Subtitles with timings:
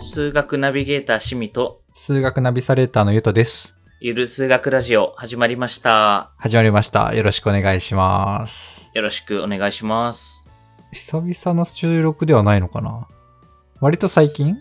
[0.00, 3.74] 数学ナビゲーターしみと数学ナビサレーターのゆとです。
[4.00, 6.32] ゆる数学ラジオ始まりました。
[6.38, 7.14] 始まりました。
[7.14, 8.90] よろしくお願いします。
[8.94, 10.46] よろしくお願いします。
[10.92, 13.08] 久々の収録ではないのかな？
[13.80, 14.56] 割と最近？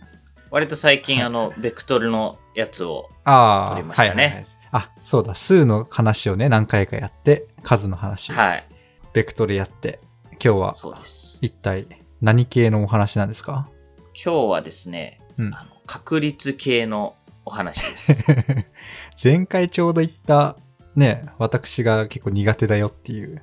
[0.51, 8.67] 割と最近、はいあの、ベクトルのやつを、ああ、撮りましたねはいはいはいあ、そうだ、数の話をね、何回かやって、数の話、はい、
[9.13, 9.99] ベクトルやって、
[10.31, 11.39] 今日はそうです。
[11.41, 11.87] 一体
[12.21, 13.69] 何系のお話なんですか？
[14.13, 15.53] 今日はですね、うん。
[15.53, 17.15] あの確率系の
[17.45, 18.23] お話です。
[19.23, 20.55] 前回ちょうど言った、
[20.95, 23.41] ね、私が結構苦手だよっていう。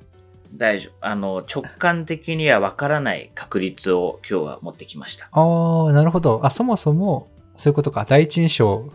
[0.53, 0.93] 大丈夫。
[1.01, 5.29] あの、直感的にはわからない確率を今日は持ってきました。
[5.31, 6.41] ああ、なるほど。
[6.43, 8.05] あ、そもそも、そういうことか。
[8.07, 8.87] 第一印象、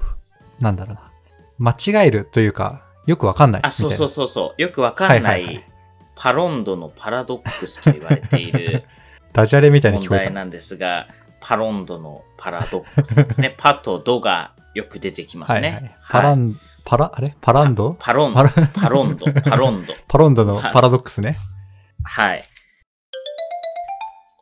[0.60, 1.10] なんだろうな。
[1.58, 1.72] 間
[2.05, 3.62] 違えるというか、よくわかんない。
[3.64, 4.62] あ、そうそうみそうそう。
[4.62, 5.60] よくわかんなはいはいはいい
[6.14, 8.84] パロンドのパラドックスと言われている。
[9.32, 10.24] ダジャレみたいに問聞こえた。
[10.27, 11.09] 題なんですが、
[11.41, 13.55] パロンドのパラドックスですね。
[13.58, 15.69] パとドがよく出てきますね。
[15.69, 15.97] はいはい。
[16.11, 17.36] パラン、パラ、あれ？
[17.41, 17.97] パランド？
[17.98, 19.94] パロンパラパロンド、パロンド。
[20.08, 21.36] パロンドのパラドックスね。
[22.05, 22.44] はい。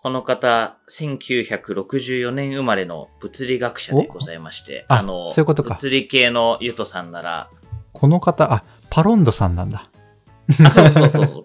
[0.03, 7.51] この方、1964年生まれの物理学者でございまして、おあの、そういうことか物理系のゆとさんなら、
[7.93, 9.91] この方、あ、パロンドさんなんだ。
[10.65, 11.45] あ、そうそうそうそう。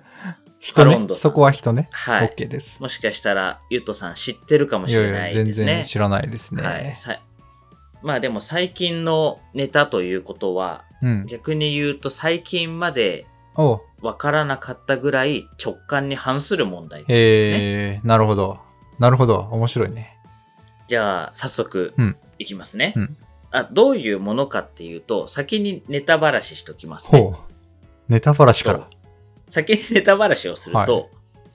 [0.61, 1.89] 人ねそこは人ね。
[1.91, 2.33] はい。
[2.37, 2.79] OK です。
[2.81, 5.65] もしかしたら、ゆとさん知ってるかもしれない全ですね。
[5.77, 6.63] 然知らないですね。
[6.63, 6.93] はい。
[6.93, 7.19] さ
[8.03, 11.25] まあでも最近のネタということは、うん。
[11.25, 13.25] 逆に言うと最近まで
[14.01, 17.15] わからなかったぐらい直感に反する問題ですね。
[17.15, 17.57] へ
[17.97, 18.59] え、なるほど。
[18.99, 19.49] なるほど。
[19.51, 20.15] 面白いね。
[20.87, 23.17] じゃあ早速うんいきますね、うん
[23.51, 23.67] あ。
[23.71, 27.19] どういうものかっていうと、先にネタばらししときますね。
[27.19, 27.35] ほう。
[28.09, 28.87] ネタばらしから。
[29.51, 31.05] 先にネタばらしをすると、はい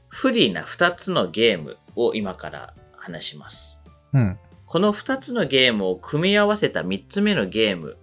[0.09, 3.83] 不利な2つのゲームを今から話します。
[4.15, 4.39] うん。
[4.65, 7.99] この2つのゲームを組み合わせた3つ目のゲーム、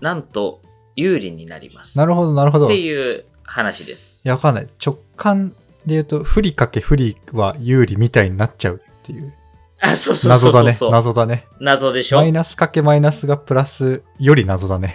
[0.00, 0.60] なんと
[0.94, 1.98] 有利になります。
[1.98, 2.66] なるほど、なるほど。
[2.66, 4.20] っていいう話です。
[4.22, 4.68] や、わかんない。
[4.84, 5.56] 直感で
[5.86, 9.34] 言うと、不利かけ不利は有利みたいになっちゃうっていう。
[9.80, 10.90] あ、そうそうそ謎だねうそうそう。。
[10.92, 11.46] 謎だね。
[11.58, 12.18] 謎でしょ？
[12.18, 14.94] マイナスかけマイナスがプラスより謎だね。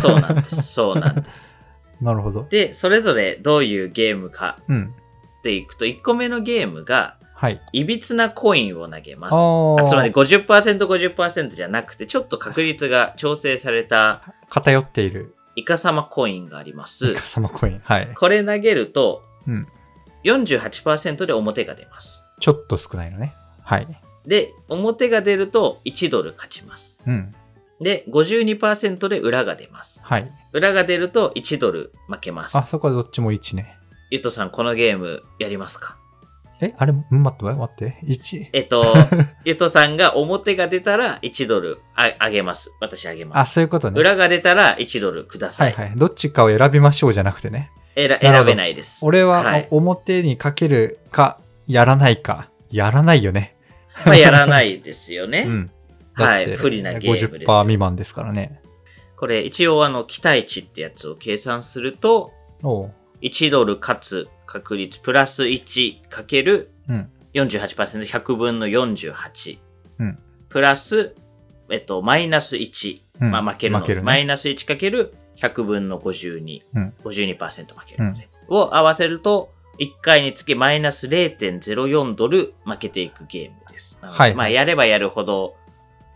[0.00, 0.62] そうなんです。
[0.62, 1.56] そうなんです。
[2.02, 2.46] なるほど。
[2.50, 4.94] で、それぞれどういうゲームかうん。
[5.38, 7.60] っていくと、1個目のゲームが、はい。
[7.72, 9.34] いびつなコインを投げます。
[9.34, 17.14] あーあつまり 50%50% 50%じゃなくて、ちょっと確率が調整された偏っているイカサマコインがありますイ。
[17.14, 17.80] カサマコイン。
[17.82, 18.14] はい。
[18.14, 19.66] これ投げると、うん。
[20.24, 22.24] 48%で表が出ます。
[22.38, 23.34] ちょっと少ないのね。
[23.64, 23.88] はい。
[24.24, 27.00] で、表が出ると1ドル勝ちます。
[27.06, 27.32] うん。
[27.80, 30.04] で、52%で裏が出ます。
[30.04, 30.30] はい。
[30.52, 32.56] 裏が出ると1ドル負けます。
[32.56, 33.76] あ、そこはどっちも1ね。
[34.10, 35.96] ゆとさん、このゲームやりますか？
[36.60, 36.92] えあれ？
[36.92, 37.98] ん待って、待って。
[38.04, 38.50] 1。
[38.52, 38.94] えっと、
[39.44, 42.72] ゆとさんが表が出たら1ドルああげます。
[42.80, 43.54] 私あげまあ、す。
[43.54, 43.98] そういうことね。
[43.98, 45.64] 裏が出たら1ドルくださ。
[45.64, 45.92] はいいはい。
[45.96, 47.70] どっちかを選びましょうじゃなくてね。
[47.96, 49.04] 選なるほど選べないです。
[49.04, 52.48] 俺は、はいお表にかけるか、やらないか。
[52.70, 53.56] やらないよね。
[54.06, 55.44] まあ、やらないですよね。
[55.48, 55.70] うん。
[56.14, 58.60] はい不利なゲームです50%未満ですからね。
[59.22, 62.32] これ一応あの期待値ってやつを計算すると
[62.64, 62.94] おう。
[63.20, 67.08] 1ドルかつ確率プラス1かけるうん。
[67.32, 69.58] 48%、100分の48。
[70.00, 70.18] うん
[70.48, 71.14] プラス、
[71.70, 73.00] えっと、マイナス1。
[73.20, 76.62] うんまあ負けるので、負けるねマイナス1かける100分の52。
[76.74, 78.28] うん52%負けるので。
[78.48, 84.00] を合わせると、1回につきマイナス0.04ドル負けていくゲームです。
[84.02, 85.54] はいまあ、やればやるほど、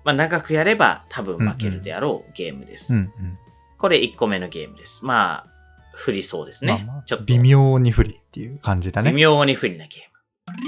[0.06, 2.94] まあ、長くやれば多分負けるであろうゲームです。
[2.94, 3.38] うんうん。
[3.76, 5.04] これ1個目のゲームです。
[5.04, 5.46] まあ、
[5.94, 6.84] 不利そうですね。
[6.86, 9.10] まあまあちょっと微妙に不利っていう感じだね。
[9.10, 10.62] 微妙に不利なゲーム。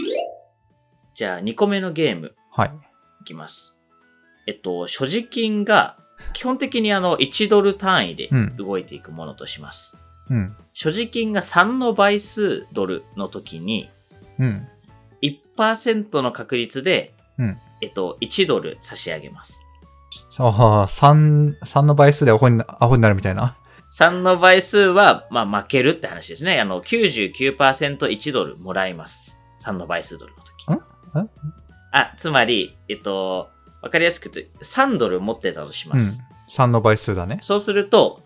[1.14, 2.72] じゃあ、2個目のゲームはい。
[3.20, 3.78] いきます。
[4.48, 5.98] えっと、所持金が
[6.32, 9.96] 基本的にあの1ドル単位でうん動いていくものとします。
[10.30, 10.56] うん。
[10.72, 13.88] 所持金が3の倍数ドルの時に
[14.40, 14.66] うん。
[15.22, 19.64] 1%の確率で、うんえっと、1ドル差し上げます。
[20.38, 23.56] ああ、3、三の倍数でアホになアホになるみたいな。
[23.90, 26.60] 3の倍数は、まあ、負けるって話ですね。
[26.60, 29.40] あの、99%1 ドルもらいます。
[29.62, 30.66] 3の倍数ドルの時。
[30.68, 30.72] ん？
[30.74, 31.30] ん
[31.92, 33.48] あ、つまり、えっと、
[33.80, 36.22] わかりやすく言うと、3ドル持ってたとしうんます。。
[36.50, 37.38] 3の倍数だね。
[37.42, 38.20] そうすると、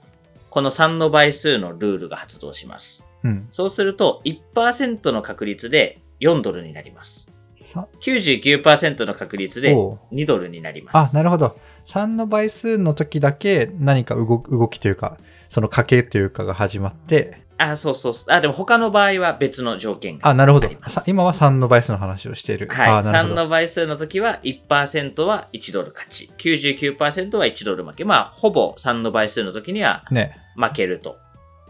[0.50, 3.08] この3の倍数のルールが発動します。
[3.22, 3.48] うん。
[3.50, 7.31] そうすると、1%の確率で4ドルになります。
[7.62, 11.14] さ99%の確率でおう2ドルになりまあ、す。
[11.14, 11.59] なるほど。
[11.87, 15.17] 3の倍数の時だけ何か動動きというか、
[15.49, 18.35] その賭けというかが始まって、あ、そうそうそう。
[18.35, 20.69] あ、でも他の場合は別の条件があ、なるほど
[21.06, 22.69] 今は3の倍数の話をしている。
[22.69, 22.88] はい。
[22.91, 23.35] あなる3ほど。
[23.44, 26.31] の倍数の時は1%は1ドル勝ち。
[26.38, 28.05] 99%は1ドル負け。
[28.05, 31.17] まあ、ほぼ3の倍数の時にはね負けると。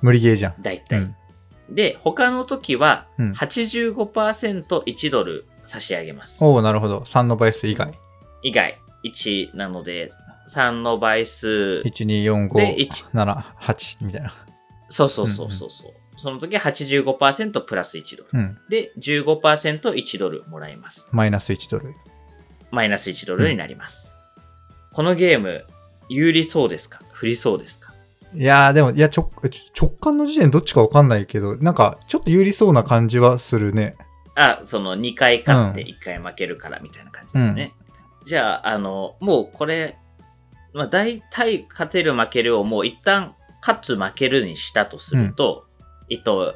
[0.01, 0.55] 無理ゲーじゃん。
[0.61, 1.01] 大体。
[1.01, 1.17] うん。
[1.75, 6.45] で、他の時はうん 85%1 ドル差し上げます。
[6.45, 7.01] おおなるほど。
[7.01, 7.93] 3の倍数以外。
[8.43, 10.11] 以外、1なので、
[10.49, 14.33] 3の倍数、1、2、4、で5、1 7、8みたいな。
[14.89, 15.93] そうそうそうそうそう。
[16.19, 18.29] その時は85%プラス1ドル。
[18.33, 18.59] うん。
[18.69, 21.09] で、15%1 ドルもらえます。
[21.13, 21.95] マイナス1ドル。
[22.71, 24.15] マイナス1ドルになります。
[24.93, 25.65] このゲーム、
[26.09, 27.01] 有利そうですか？
[27.13, 27.95] 不利そうですか？
[28.35, 29.31] いやーでも、いや直、
[29.79, 33.95] 直感の時点どっちかわかんないけど、なんか、ちょっと有利そうな感じはするね。
[34.35, 37.75] あ、その2回勝ってうん1回負けるからみたいな感じですね。
[38.25, 39.99] じゃあ、あの、もうこれ、
[40.73, 45.67] まあ大体勝てる負けるをもう一旦勝つ負けるにしたとすると、
[46.11, 46.55] えっと、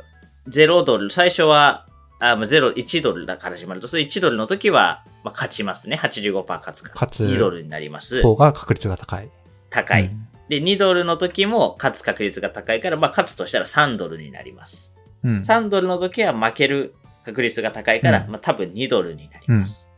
[0.48, 1.86] 0ドル、最初は、
[2.18, 5.96] あ、もう0、1ドルだから始まると、それ1ドルの時は、まあ、勝ちますね。
[5.96, 6.94] 85%勝つから。
[6.94, 8.22] 勝つ2ドルになります。
[8.22, 9.28] 方が確率が高い。
[9.70, 10.04] 高い。
[10.06, 14.92] うんで、2ドルの時も勝つ確率が高いから、まあ、勝つとしたら3ドルになります。
[15.24, 15.36] うん。
[15.38, 16.94] 3ドルの時は負ける
[17.26, 19.88] 確率が高いから、うんまあ、多分2ドルになります。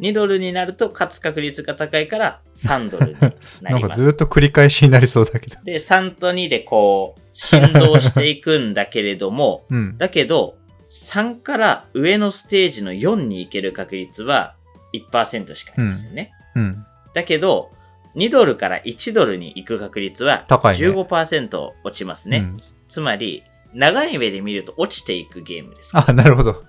[0.00, 3.20] 2ドルになると勝つ確率が高いから3ドルにな
[3.62, 3.96] なんります。
[3.96, 5.56] かずっと繰り返しになりそうだけど。
[5.64, 9.96] で、3と2でこう、振動していくんだけれども、 うん。
[9.96, 10.58] だけど、
[10.90, 14.56] 3から上のステージの4に行ける確率は
[14.92, 16.32] 1%しかありませんね。
[16.54, 16.84] うん。
[17.14, 17.70] だけど、
[18.14, 22.38] 2ドルから1ドルに行く確率は高いね15%落ちますね。
[22.38, 23.42] うんつまり、
[23.72, 25.92] 長い目で見ると落ちていくゲームです。
[25.94, 26.62] あ、なるほど。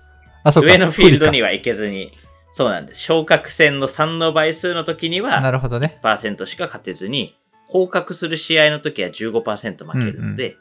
[0.45, 0.71] あ、そうか。
[0.71, 1.47] 上のフィールドには。
[1.49, 2.13] は行けずに、
[2.51, 3.01] そうなんです。
[3.01, 5.99] 昇格戦の3の倍数の時になはるほどね。
[6.03, 7.35] 1%しか勝てずに、
[7.67, 10.55] 降格する試合の時は15%負けるので、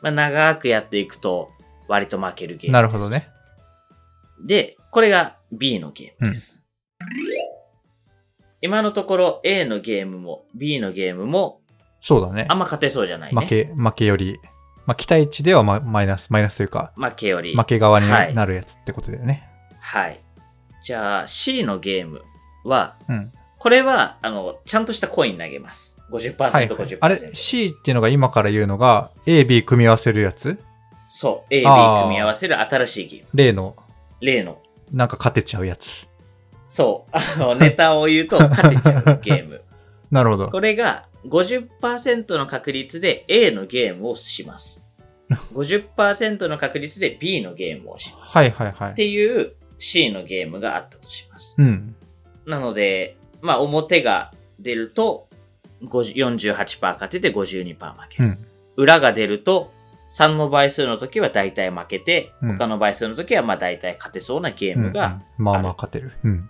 [0.00, 1.50] まあ、長くやっていくと
[1.88, 2.72] 割と負けるゲームです。
[2.72, 3.10] なるほど。
[3.10, 3.28] ね。
[4.44, 6.64] で、これが B のゲームです。
[8.60, 11.60] 今のところ A のゲームも B のゲームも
[12.00, 12.54] そうだねあ。
[12.54, 13.40] んま勝てそうじゃないね。
[13.42, 14.38] 負け、負けより、
[14.86, 17.54] まあ、期待値ではママイナス、マイナスというか、負けより。
[17.54, 19.48] 負け側にはいなるやつってことだよね。
[19.80, 20.20] はい。
[20.82, 22.22] じゃあ C のゲーム
[22.64, 23.32] は、うん。
[23.58, 26.00] これは、あの、ちゃんとしたコイン投げます。
[26.12, 26.98] 50%、はい、50%。
[27.00, 30.58] あれ、C っていうのが今から言うのが、A、B 組み合わせるやつ？
[31.08, 31.54] そう。
[31.54, 33.26] A、B あー組み合わせる新しいゲーム。
[33.34, 33.74] 例の、
[34.20, 34.62] 例の。
[34.92, 36.06] なんか勝てちゃうやつ。
[36.68, 37.10] そう。
[37.12, 39.62] あの、ネタを言うと勝てちゃうゲーム。
[40.12, 40.50] なるほど。
[40.50, 44.86] これが50%の確率で A のゲームをします。
[45.54, 48.36] 50%の確率で B のゲームをします。
[48.36, 48.92] はいはいはい。
[48.92, 51.56] っていう C のゲームがあったとします。
[51.58, 51.94] うん。
[52.46, 55.28] なので、まあ、表が出ると
[55.82, 58.28] 50 48%勝てて52%負ける。
[58.28, 58.46] うん。
[58.76, 59.72] 裏が出ると
[60.16, 66.12] 3の倍数の時は大体負けて、うん他の倍数の時はまあ大体勝てそうなゲームが、うんうんまあまあ勝てる。
[66.24, 66.48] うん。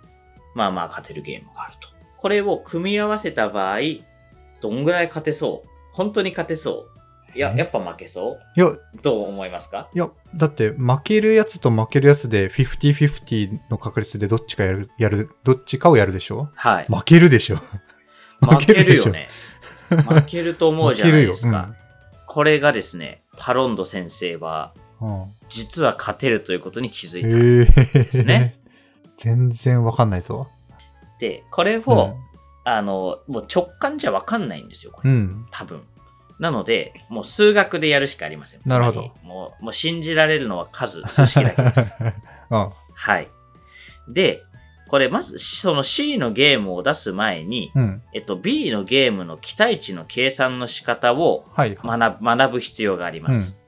[0.55, 1.89] まあまあ勝てるゲームがあると。
[2.17, 3.79] これを組み合わせた場合、
[4.61, 5.67] どんぐらい勝てそう？
[5.93, 6.87] 本当に勝てそ
[7.35, 7.37] う？
[7.37, 7.59] いや、え？
[7.59, 9.89] やっぱ負けそいや、うどう思いますか？
[9.93, 16.49] いや、だって負けるやつと負けるやつで50-50の確率でどっちかやる、やる、どっちかをやるでしょ？
[16.55, 16.85] はい。
[16.87, 17.57] 負けるでしょ
[18.41, 19.27] 負けるよね。
[19.89, 21.69] 負けると思うじゃないですか。
[21.69, 21.75] 負
[22.27, 25.25] これがですね、パロンド先生は、うん。
[25.49, 27.29] 実は勝てるということに気づいた。
[27.29, 28.03] へえ。
[28.03, 28.53] すね
[29.17, 30.47] 全然わかんないぞ。
[31.19, 32.15] で、これを、
[32.69, 35.09] あの、もう直感じゃわかんないんですよ、これ。
[35.09, 35.45] うん。
[35.51, 35.83] 多分。
[36.37, 38.61] なので、もう数学でやるしかありません。
[38.65, 41.97] なるほどもう、もう信じられるのは数、数式だけです。
[42.51, 42.71] うん。
[42.93, 43.29] はい。
[44.09, 44.43] で、
[44.89, 48.01] これまず、その C のゲームを出す前に、うん。
[48.13, 51.77] えっと、B のゲームの期待値の計算の仕方をはい。
[51.81, 53.61] 学ぶ学ぶ必要があります。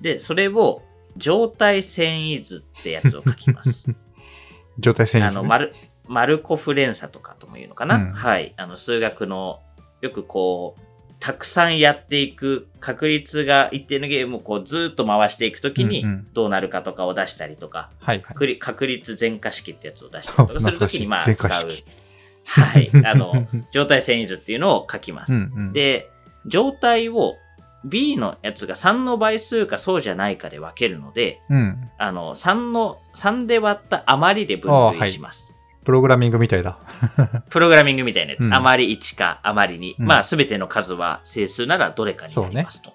[0.00, 0.82] で、それを、
[1.16, 3.92] 状態遷移図ってやつを書きます。
[4.78, 5.72] 状態遷移図ねあの、マル、
[6.08, 8.54] マルコフ連鎖とかとも言うのかな、うんはい。
[8.56, 9.60] あの、数学の、
[10.00, 10.80] よくこう、
[11.18, 18.58] たくさんやっていく確率が一定のゲームをこうずっと回していくときにうんうんどうなるかとかを出したりとか、はいはい。
[18.58, 21.50] 確率全化式ってやつを出したりとかするときにまあ全使う。
[22.46, 22.90] はい。
[23.04, 25.32] あの、状態遷移図っていうのを書きます。
[25.32, 26.10] うんうんで、
[26.46, 27.36] 状態を
[27.84, 31.90] B のやつが3の倍数かそうじゃないかで分けるので、うん。
[31.98, 35.55] あの、3の、3で割った余りで分類します。
[35.86, 36.78] プログラミングみたいだ。
[37.48, 38.44] プログラミングみたいなやつ。
[38.46, 40.00] うん余り1か余り2。
[40.00, 42.92] うんまあ、すべての数は整数ならどれかになりますと。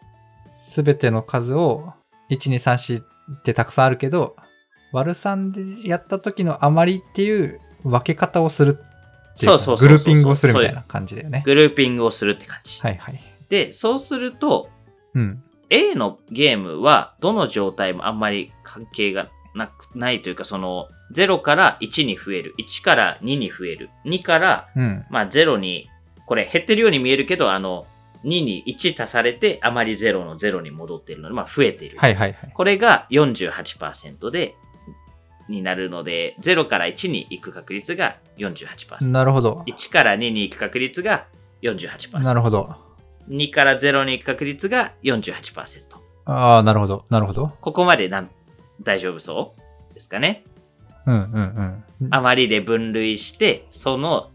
[0.59, 1.93] すべての数を、
[2.29, 3.01] 1、2、3、4
[3.39, 4.35] ってたくさんあるけど、
[4.91, 8.93] 割る3でやった時の余りっていう分け方をするっていうか
[9.37, 11.43] そうそうそうそうグルーピングをするみたいな感じだよね。
[11.45, 12.81] グルーピングをするって感じ。
[12.81, 13.21] はいはい。
[13.47, 14.69] で、そうすると、
[15.13, 15.41] うん。
[15.69, 25.05] A のゲームはどの状態もあんまり関係がなくないというか、その0から1に増える、1から2に増える、2からうん。
[25.09, 25.89] まあ0に、
[26.25, 27.85] これ減ってるように見えるけど、あの、
[28.23, 31.97] 2に1足されてあまり0の0に戻ってるので、まあ増えている。
[31.97, 32.51] はいはいはい。
[32.53, 34.55] これが48%で、
[35.49, 39.09] になるので、0から1に行く確率が48%。
[39.09, 39.63] なるほど。
[39.67, 41.25] 1から2に行く確率が
[41.61, 42.23] 48%。
[42.23, 42.75] なるほど。
[43.29, 45.81] 2から0に行く確率が48%。
[46.25, 47.05] ああ、なるほど。
[47.09, 47.51] なるほど。
[47.61, 48.29] ここまでなん
[48.83, 49.55] 大丈夫そ
[49.91, 50.43] うですかね？
[51.05, 52.07] うんうんうん。
[52.11, 54.31] 余りで分類して、その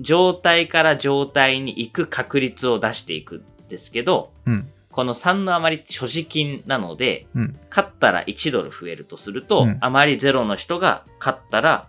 [0.00, 4.68] 状態から状態に行く確率を出していくんですけど、うん。
[4.90, 7.58] この3の余りって所持金なので、うん。
[7.70, 11.88] 勝ったら1ドル増えるとすると、うん余り0の人が勝ったら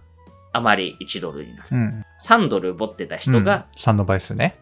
[0.54, 1.68] 余り1ドルになる。
[1.72, 2.06] うん。
[2.22, 4.58] 3ドル持ってた人が3の倍数ね。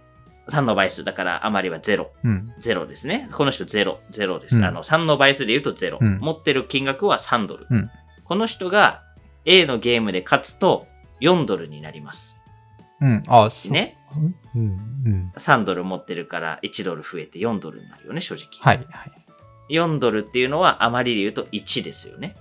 [0.50, 2.08] 3の倍数だから余りは0。
[2.24, 2.54] うん。
[2.60, 3.30] 0ですね。
[3.32, 4.58] この人0、0です。
[4.58, 5.98] うんあの、3の倍数で言うと0。
[6.00, 7.68] うん持ってる金額は3ドル。
[7.70, 7.90] うん
[8.24, 9.04] この人が
[9.44, 10.88] A のゲームで勝つと
[11.20, 12.38] 4ドルになります。
[13.02, 13.24] うん。
[13.28, 13.50] あ。
[13.70, 13.98] ね。
[14.56, 14.62] うん。
[15.06, 15.32] うん。
[15.36, 18.48] 3ドル持ってるから1ドル増えて4ドルになるよね、正直。
[18.60, 19.12] はいはい。
[19.76, 22.36] 4ドルっていうのは余りで言うと1ですよね。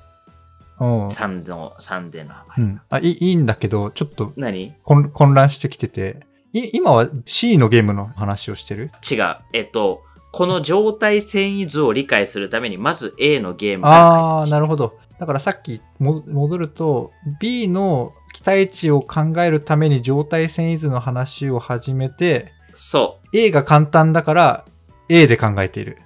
[0.78, 2.69] おう3の、3でのう余り。
[2.69, 2.80] ん。
[2.88, 4.75] あ、いいいいんだけど、ちょっと何？
[4.83, 6.21] 混混乱してきてて、
[6.52, 8.90] い今は C のゲームの話をしてる？
[9.09, 9.37] 違う。
[9.52, 10.02] えっと、
[10.33, 14.99] この状態遷移図を理解するために、まず A のゲームから解説ああ、なるほど。
[15.19, 24.64] だからさっきも戻ると、B の期待値を考えるために状態遷移図の話を始めて、そ A が簡単だから
[25.09, 25.99] A で考えている。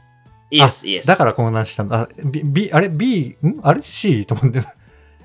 [0.50, 0.56] う。
[0.56, 1.06] イエス、イエス。
[1.06, 2.02] だから混乱したんだ。
[2.02, 3.60] あ B、B あれ ?B、ん？
[3.62, 4.26] あれ ?C?
[4.26, 4.62] と思って。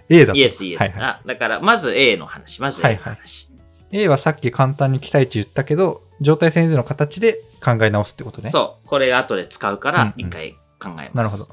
[0.10, 0.34] A だ。
[0.34, 0.80] イエス、イエス。
[1.26, 2.62] だから、まず A の話。
[2.62, 3.49] まず A の話。
[3.91, 8.50] A はさっき簡単に期待値言ったけど、状態遷移図の形で考え直すってことね。
[8.50, 8.88] そう。
[8.88, 11.15] これ後で使うからうんう、ん一回考えます。
[11.15, 11.46] なるほど。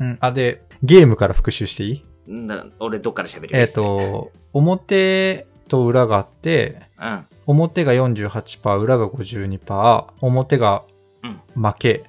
[0.00, 0.18] うん。
[0.20, 2.32] あ、で、ゲームから復習していい？
[2.32, 3.50] んだ俺、どっから喋る？
[3.52, 7.26] えっ、と、表と裏があって、うん。
[7.46, 10.82] 表が48%、裏が52%、表が
[11.22, 11.28] う
[11.60, 12.04] ん負け。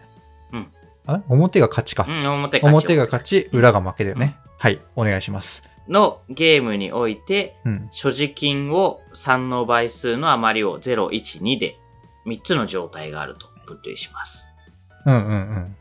[0.53, 0.67] うん
[1.07, 2.05] あ表が勝ちか。
[2.07, 2.83] うん、表勝ち。
[2.85, 4.35] 表が勝ち、裏が負けだよね。
[4.59, 5.63] はい、お願いします。
[5.87, 7.87] のゲームにおいて、うん。
[7.91, 11.77] 所持金を3の倍数の余りを0、1、2で
[12.25, 14.53] 3つの状態があると分類します。
[15.05, 15.75] うんうんうん。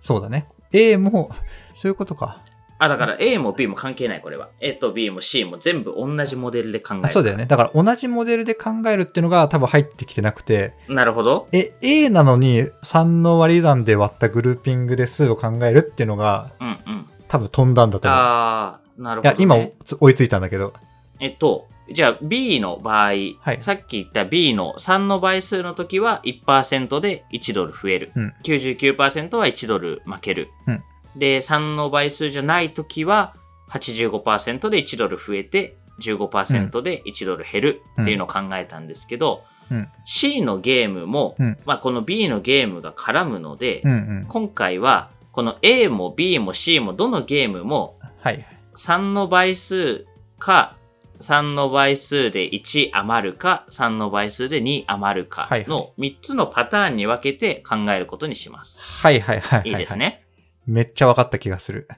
[0.00, 0.48] そうだね。
[0.72, 1.30] A も、
[1.72, 2.42] そういうことか。
[2.78, 4.48] あ、だから A も B も関係ない、これは。
[4.60, 7.04] A と B も C も全部同じモデルで考える。
[7.04, 7.46] あそうだよね。。
[7.46, 11.48] だから同じモデルで考えるっていうのが多分入ってきてなくて、なるほど。
[11.52, 17.06] え、A なのに3の割り算で割ったグルーピングで数を考えるっていうのがうんうん。
[17.28, 18.20] 多分飛んだんだと思う。
[18.20, 19.60] あー、なるいほど、ね。
[19.60, 20.72] や、今つ追いついたんだけど。
[21.20, 28.12] えっと、じゃあ B の場合、はいさっき言った B の3の倍数の時は1%で1ドル増える。
[28.16, 30.48] うん99%は1ドル負ける。
[30.66, 30.82] うん
[31.16, 33.36] で、3の倍数じゃない時は
[33.70, 44.26] 85%で1ドル増えて15%で1ドル減るっていうのを考えたんですけど、うん C のゲームも、うんまあ、この B のゲームが絡むので、うんうん。
[44.28, 48.46] 今回はこの A も B も C もどのゲームもはい。
[48.74, 50.06] 3の倍数
[50.38, 50.76] か、
[51.20, 58.80] 3の倍数で1余るか、3の倍数で2余るかの3つのパターンに分けて考えることにします。
[58.82, 59.70] はいはいはいはい。
[59.70, 59.96] いいです。
[59.96, 60.24] ね。
[60.66, 61.88] めっちゃ分かった気がする。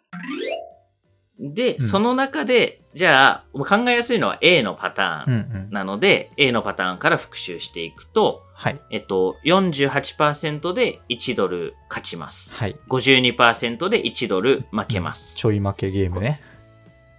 [1.38, 5.70] で、うんその中で、じゃあ、考えやすいのは A のパターンうんうん。
[5.70, 8.80] なので、A のパターンから復習していくと、はい。
[8.90, 12.56] えっと、48%で1ドル勝ちます。
[12.56, 12.76] はい。
[12.88, 15.36] 52%で1ドル負けます。
[15.36, 16.40] ちょい負けゲームね。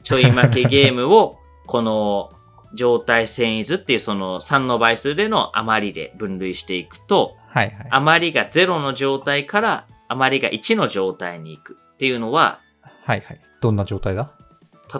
[0.08, 2.32] ちょい負けゲームを、この
[2.74, 7.88] 状態遷移図っていうその3の倍数での余りで分類していくと、はいはい。
[7.90, 12.62] 余りが0の状態から余りが1の状態に行くっていうのは、
[13.04, 13.42] はいはい。
[13.60, 14.32] どんな状態だ？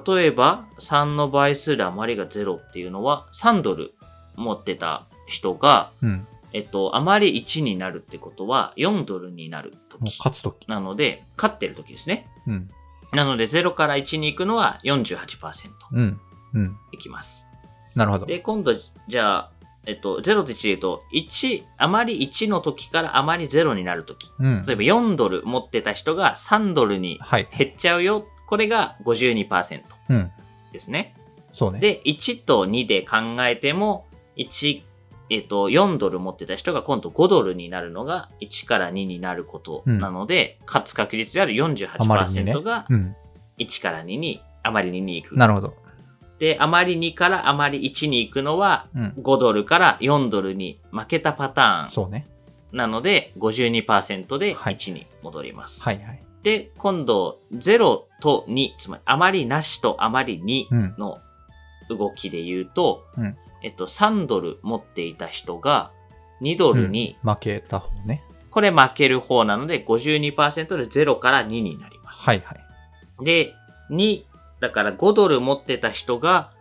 [0.06, 3.94] 例えば3の倍数で余りが0っていうのは3ドル
[4.36, 6.28] 持ってた人が、うん。
[6.52, 10.66] えっと、余り1になるってことは4ドルになる時勝つとき。
[10.68, 12.28] なので、勝ってる時ですね。
[12.48, 12.70] うん。
[13.14, 16.22] なので0から1に行くのは48%うん。
[16.54, 16.78] うん。
[16.92, 17.48] いきます。
[17.96, 18.26] なるほど。
[18.26, 18.74] で、今度、
[19.08, 19.52] じゃあ、
[19.86, 24.32] えっと、0と1で言うと、1、余り1の時から余り0になる時。
[24.40, 24.64] うん。
[24.64, 27.48] 例えば4ドル持ってた人が3ドルにはい。
[27.58, 28.28] 減っちゃうよ。
[28.48, 30.32] これが52%うん。
[30.74, 31.16] ですね。
[31.54, 31.80] そうね。
[31.80, 34.84] で、1と2で考えても、1、
[35.30, 41.86] えっと、4ドル持ってた人が今度5ドルになるのが1から2になることなので、勝つ確率である余り
[42.40, 43.16] にね48%がうん。
[43.58, 45.36] 1から2に、余り2に行く。
[45.36, 45.74] なるほど。
[46.40, 49.14] で、余り2から余り1に行くのは、うん。
[49.18, 52.28] 5ドルから4ドルに負けたパターンそうね。
[52.72, 55.82] なので52%ではい1に戻ります。
[55.84, 56.22] はいはい。
[56.44, 60.96] で、今度0と2、つまりあまりなしとあまり2うん。
[60.98, 61.18] の
[61.90, 65.92] 動きで言うと、うんえっと、3ドル持っていた人が
[66.42, 68.24] 2ドルに、うん負けた方ね。
[68.50, 72.24] これ負ける方なので52%で0から2になります。
[72.24, 73.26] はいはい。
[73.26, 73.54] で、
[73.92, 74.24] 2、
[74.60, 76.52] だから5ドル持ってた人が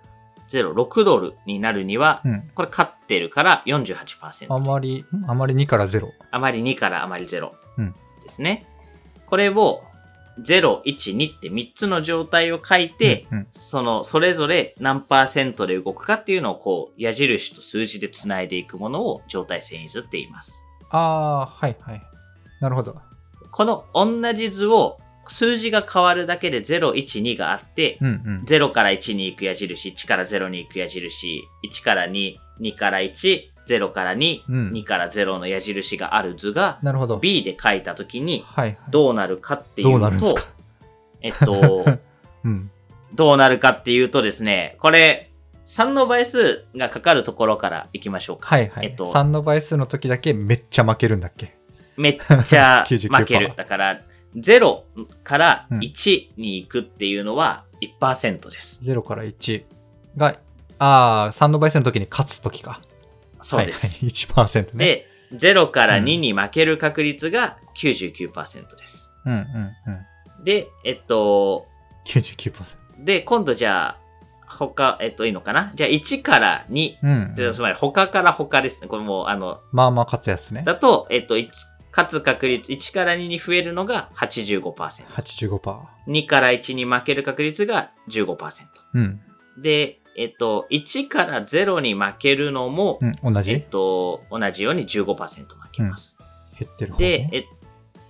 [0.49, 2.51] 0、6ドルになるには、うん。
[2.55, 4.53] これ勝ってるから48%。
[4.55, 6.11] あまり、あまり2から0。
[6.31, 8.67] あまり2からあまり0うんですね。
[9.27, 9.83] これを
[10.41, 20.67] 0、1、2って3つの状態を書いて、うんうんその、それぞれ何パーセントで動くかっていうのをこう、矢印と数字でつないでいくものを状態遷移図って言います。
[20.91, 22.03] ああ、はいはい。
[22.61, 22.97] なるほど。
[23.51, 28.45] この同じ図を数字が変わるだけで0、1、2があって、うんうん。
[28.47, 37.19] 0から1に行く矢印、1から0に行く矢印、1から2、2から1、0から2、うん2から0の矢印がある図がなるほど。
[37.19, 38.79] B で書いたときにはいはい。
[38.91, 40.43] どうなるかっていうどうと、なるんですか？
[41.23, 41.85] えっと、
[42.45, 42.71] うん。
[43.15, 45.31] どうなるかっていうとですね、これ、
[45.67, 48.49] 3の倍数がかかるところから行きましょうか。
[48.49, 48.87] はいはい。
[48.87, 51.57] えっと3の倍数の時だけめっちゃ負けるんだっけ？
[51.97, 53.53] めっちゃ 99%負ける。
[53.57, 54.01] だから、
[54.37, 54.83] 0
[55.25, 57.65] からうん1に行くっていうのは
[58.01, 58.81] 1%です。
[58.85, 59.65] ?0 から1
[60.17, 60.37] が、
[60.79, 62.81] ああ、3の倍数の時に勝つ時か。
[63.41, 64.05] そうです。
[64.05, 64.85] はいはい、1%ね。
[64.85, 69.13] で、0から2に負ける確率が99%です。
[69.25, 70.45] うんうんうん。
[70.45, 71.67] で、えっと、
[72.07, 72.55] 99%。
[72.99, 74.07] で、今度じゃあ、
[74.49, 75.73] 他、えっと、いいのかな？
[75.75, 76.95] じゃあ1から2。
[77.03, 78.89] うん、でつまり他から他ですね。
[78.89, 80.63] これもう、あの、まあまあ勝つやつね。
[80.65, 81.51] だと、えっと、1
[81.91, 85.07] 勝つ確率、1から2に増えるのが85%。
[85.07, 85.81] 85%。
[86.07, 88.37] 2から1に負ける確率が15%。
[88.95, 89.21] うん。
[89.61, 96.19] で、えっと、1から0に負けるのも、うん、同じ、えっと、同じように15%負けます。
[96.59, 97.45] 減ってる方、でね。、え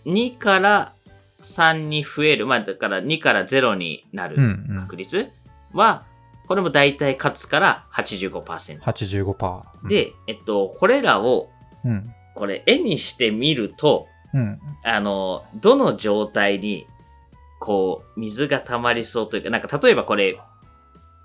[0.06, 0.94] 2から
[1.40, 4.76] 3に増える、まあだから2から0になるうんうん。
[4.76, 5.30] 確率
[5.72, 6.04] は、
[6.46, 8.80] これも大体勝つから85%。
[8.80, 9.62] 85%。
[9.82, 11.50] うん、で、えっと、これらを、
[11.85, 12.14] うん。
[12.35, 14.61] これ絵にしてみると、うん。
[14.85, 16.87] あの、どの状態に、
[17.59, 20.38] こう、水が溜まりそうというか、なんか例えばこれ、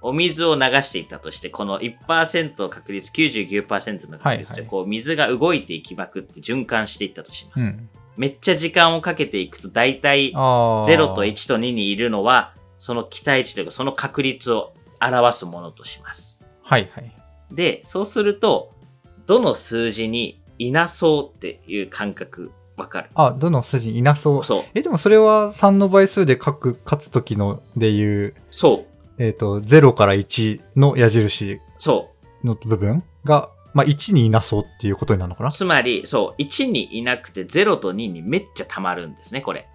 [0.02, 7.66] お水を流していったとして、この1%確率、99%の確率で、こう、水が動いていきまくって循環していったとします。
[7.66, 7.90] うん。
[8.18, 10.90] めっちゃ時間をかけていくと、大体、ああ。
[10.90, 16.42] 0と1と2にいるのは、その期待値というか、その確率を表すものとします。
[16.64, 17.16] はいはい。
[17.52, 18.74] で、そうすると、
[19.28, 23.10] どの数字にいなそうっていう感覚、わかる？
[23.14, 24.44] あ、どの筋にいなそう？
[24.44, 24.64] そう。
[24.74, 28.91] え、でもそれは3の倍数で書く、勝つ時のでいう、そう。
[29.22, 32.10] えっ、と、0から1の矢印そ
[32.44, 32.48] う。
[32.48, 35.52] の部分が、まあ、1にいなそうっていうことになるのかな？
[35.52, 39.70] つまり、そう、1にいなくて0と2にめっちゃ溜まるんですね、これ。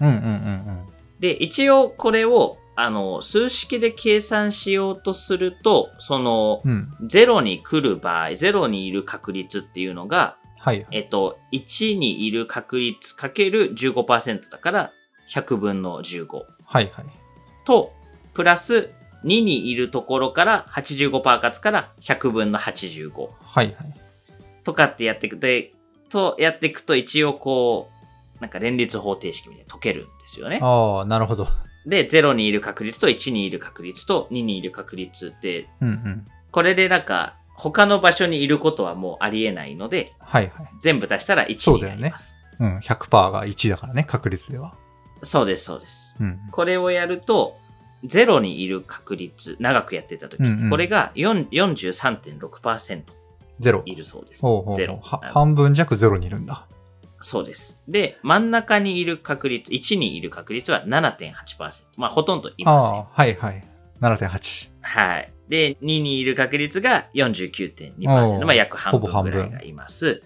[0.00, 0.86] うんうんうん
[1.20, 6.92] で、一応これを、あの、数式で計算しようとすると、その、うん。
[7.00, 7.06] うん。
[7.06, 10.86] 0に来る場合、0にいる確率っていうのが、はい。
[10.90, 14.92] えっと、1にいる確率かける15%だから、
[15.30, 16.26] 100分の15。
[16.64, 17.06] はいはい。
[17.64, 17.95] と、
[18.36, 18.90] プラス、
[19.24, 23.30] 2にいるところから85%勝つから100分の85。
[23.40, 23.76] はいはい。
[24.62, 25.72] とかってやっていくで、
[26.10, 27.90] とやっていくと一応こ
[28.38, 30.58] う、なんか連立方程式みたいに解けるんですよね。
[30.60, 31.48] ああ、なるほど。
[31.86, 36.26] で、0にいる確率と1にいる確率と2にいる確率って、うんうん。
[36.50, 40.68] これでなんか他の場所にいることはもうありえないので、はいはい。
[40.82, 42.36] 全部足したら1にそうだよねなります。
[42.60, 42.78] うん。
[42.80, 44.74] 100%が1だからね、確率では。
[45.22, 46.18] そうです、そうです。
[46.20, 46.38] うん。
[46.50, 47.56] これをやると、
[48.04, 53.02] 0にいる確率、長くやってた時、うんうんこれが4 43.6%
[53.60, 53.82] ゼロ。
[53.86, 54.42] いるそうです。
[54.42, 55.00] ほうほうゼロ。
[55.02, 56.66] は半分弱ゼロにいるんだ。
[57.20, 57.82] そうです。
[57.88, 61.84] で、真ん中にいる確率、1にいる確率は7.8%。
[61.96, 63.04] まあ、ほとんどいません。
[63.04, 63.62] はいはい。
[64.00, 64.70] 7.8。
[64.82, 65.32] はい。
[65.48, 67.94] で、2にいる確率が49.2%。
[68.08, 70.22] おーまあ、約半分分ぐらいがいます。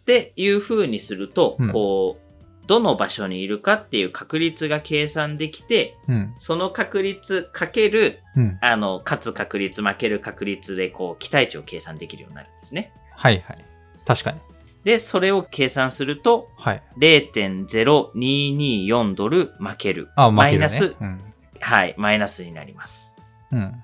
[0.00, 2.27] っていう風にすると、うんこう、
[2.68, 6.34] どの場所にいるかっていう確率が計算できて、うん。
[6.36, 8.58] その確率かける、うん。
[8.60, 12.92] あの、勝つ確率、負ける確率で、こう、期待値を計算できるようになるんですね。
[13.16, 13.64] はいはい。
[14.04, 14.40] 確かに。
[14.84, 16.82] で、それを計算すると、はい。
[16.98, 20.10] 0.0224ドル負ける。
[20.14, 20.58] ああ、負けるね。
[20.58, 21.18] マイナス、うん。
[21.58, 23.16] はい、マイナスになります。
[23.50, 23.80] うん。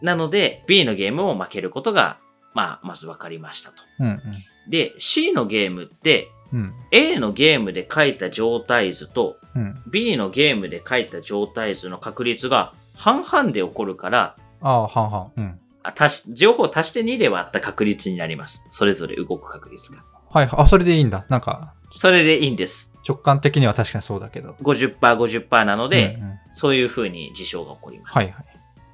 [0.00, 2.18] なので、B のゲームを負けることが、
[2.54, 3.82] まあ、まず分かりましたと。
[3.98, 4.22] うん。
[4.68, 6.74] で、C のゲームって、うん。
[6.90, 9.82] A のゲームで書いた状態図とうん。
[9.86, 15.30] B のゲームで書いた状態図の確率が半々で起こるから、ああ、半々。
[15.36, 15.58] うん。
[15.82, 18.66] あ足し、両方足して2で割った確率になります。
[18.70, 20.02] それぞれ動く確率が。
[20.30, 20.48] はい。
[20.50, 21.24] あ、それでいいんだ。
[21.28, 22.92] なんか、それでいいんです。
[23.08, 24.54] 直感的には確かにそうだけど。
[24.62, 28.16] 50%、50%なので、うんうんそういう風に事象が起こります。
[28.16, 28.44] はいはい。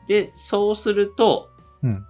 [0.08, 1.50] で、そうすると、
[1.82, 2.04] うん。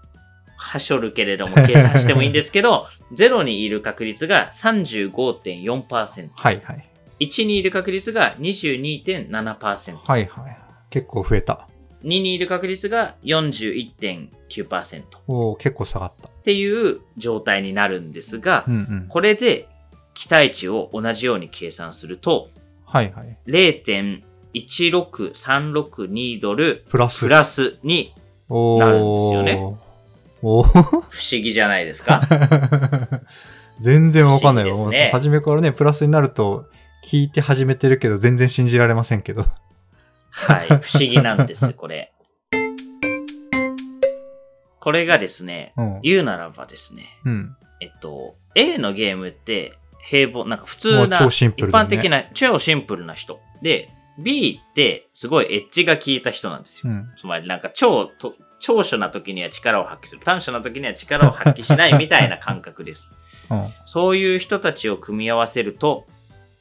[0.64, 6.88] はしょるけれども計算してもいいんですけど、 0にいる確率が35.4%、はいはい。
[7.20, 10.59] 1にいる確率が22.7%、はいはい。
[10.90, 11.68] 結構増えた。
[12.03, 16.29] 2にいる確率が41.9%っおお結構下がった。
[16.29, 19.07] ていう状態になるんですがう、んうん。
[19.09, 19.68] これで
[20.14, 22.48] 期待値を同じように計算すると、
[22.85, 23.37] はいはい。
[23.46, 27.20] 0.16362ドルプラス。
[27.20, 28.14] プラスに
[28.48, 29.77] なるんですよね。
[30.47, 31.03] おー不思
[31.43, 32.21] 議じゃないですか？
[33.81, 34.73] 全然わかんないよ。
[34.75, 36.67] ねもう初めからね、プラスになると
[37.05, 39.47] 聞いて始めてるけど、全然信じられませんけど。
[40.31, 40.67] はい。
[40.83, 42.13] 不思議なんです、これ。
[44.81, 46.01] これがですね、うん。
[46.03, 47.57] 言うならばですね、うん。
[47.81, 53.41] えっと、A のゲームって平凡、なんか普も通な、う超シンプ一般的な、超シンプルな人。
[53.63, 53.89] で、
[54.23, 56.93] B ってすごいエッジが効いた人なんですよ。
[56.93, 57.09] うん。
[57.17, 60.22] つまりなんか超と、長所な時には力を発揮する。
[60.24, 63.11] 短所な時には力を発揮しないみたいな感覚です。
[63.50, 63.68] うん。
[63.85, 66.07] そういう人たちを組み合わせると、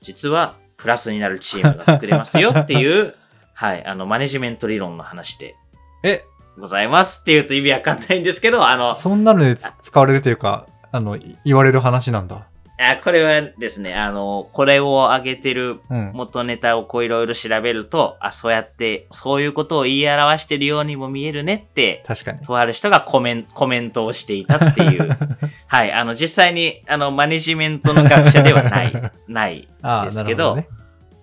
[0.01, 3.15] 実はプラスになるチームが作れますよっていう、
[3.55, 5.55] はい、あの、マネジメント理論の話で
[6.03, 6.25] え、
[6.59, 12.47] ございますっていうと意味わかんないんですけど、あの、そんなのにつ使われるというか、あの、い言われる話なんだ。
[12.79, 16.11] あこれはですね、あの、これを上げてるうん。
[16.13, 22.39] 元ネタをこういろいろ調べると、あ、そうやって、そういうことを言い表してるようにも見えるねって、確かに。
[22.39, 25.09] とある人がコメンコメントをしていたっていう。
[25.67, 29.67] はい、あの、実際に、あの、マネジメントの学者ではない、 ない
[30.05, 30.67] ですけどどね。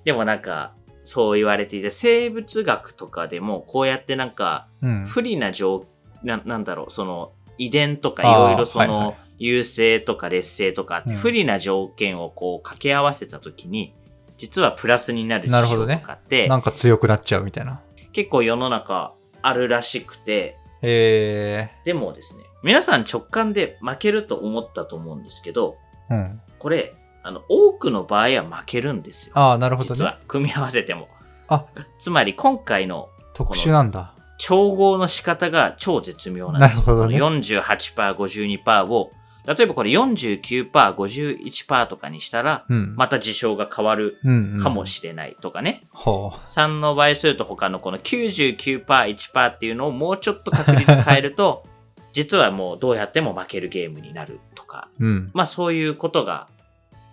[0.04, 0.72] でもなんか、
[1.04, 5.04] そう言われていて、生物学とかでも、こうやってなんか、うん。
[5.04, 5.84] 不利な状、
[6.22, 13.94] ななんだろう、その、遺伝とかいろいろその、優勢とか劣勢とか不利な条件をこう掛け合わせたときに、
[14.36, 17.80] 実はプラスになる事象なるほどねとかって、なんか強くなっちゃうみたいな。
[18.12, 26.14] 結構世の中あるらしくて、えでもですね、皆さん直感で負けると思ったと思うんですけど、ー。
[26.14, 26.40] うん。
[26.58, 29.32] これ、あの、多くの場合は負けるんですよ。
[29.36, 29.94] ああ、なるほどね。
[29.94, 31.08] 実は、組み合わせても。
[31.48, 31.64] あ
[31.98, 34.14] つまり今回の特殊なんだ。
[34.38, 36.86] 調合の仕方が超絶妙なんですよ。
[36.86, 39.10] なるほどねこの48%、52%を、
[39.46, 42.94] 例えばこれ49%、51%とかにしたら、うん。
[42.96, 44.60] また事象が変わるうん、うん。
[44.60, 45.84] かもしれないとかね。
[45.90, 51.64] ほ3の倍数と他のこの99%、1%っていうのをもうちょっと確率変えると、
[52.12, 55.06] 実はもうどうやっても負けるゲームになるとか、う。
[55.06, 55.30] うん。
[55.32, 56.48] まあそういうことが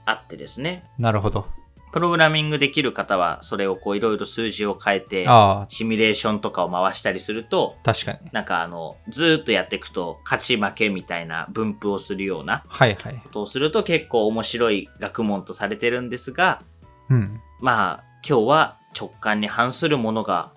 [0.06, 0.84] あってですね。
[0.98, 1.48] なるほど。
[1.92, 5.26] プログラミングできる方はそれをこういろいろ数字を変えて、
[5.70, 8.20] シミュレーションとかを回したりすると、確かに。
[8.32, 13.30] なんかあの、ずーっとやっていくと勝ち負けみたいな分布をするようなはいはいこ。
[13.30, 16.62] とをすると結構面白い学問とされてるんですが、
[17.10, 17.42] うん。
[17.60, 20.52] まあ今日は直感に反するものが